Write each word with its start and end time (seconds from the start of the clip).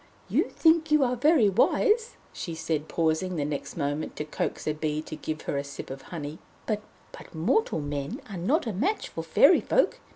"You 0.29 0.45
think 0.49 0.89
you 0.89 1.03
are 1.03 1.15
very 1.15 1.47
wise," 1.47 2.15
she 2.33 2.55
said, 2.55 2.87
pausing 2.87 3.35
the 3.35 3.45
next 3.45 3.77
moment 3.77 4.15
to 4.15 4.25
coax 4.25 4.65
a 4.65 4.73
bee 4.73 4.99
to 5.03 5.15
give 5.15 5.43
her 5.43 5.57
a 5.59 5.63
sip 5.63 5.91
of 5.91 6.01
honey, 6.09 6.39
"but 6.65 6.81
mortal 7.35 7.79
men 7.81 8.19
are 8.27 8.35
not 8.39 8.65
a 8.65 8.73
match 8.73 9.09
for 9.09 9.21
Fairy 9.23 9.61
Folk. 9.61 9.99